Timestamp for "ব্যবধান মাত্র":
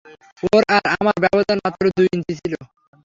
1.23-1.83